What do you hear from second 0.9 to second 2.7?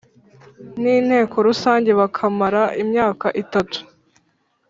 Inteko Rusange bakamara